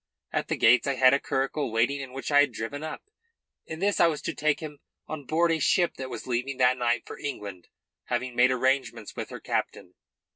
[0.33, 3.03] At the gates I had the curricle waiting in which I had driven up.
[3.67, 6.57] In this I was to have taken him on board a ship that was leaving
[6.57, 7.67] that night for England,
[8.05, 9.93] having made arrangements with her captain.